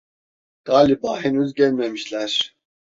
[0.65, 2.55] Galiba henüz gelmemişler!